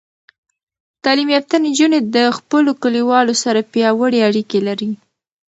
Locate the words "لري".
4.67-4.91